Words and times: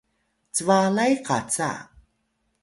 cbalay 0.55 1.11
qaca 1.27 1.69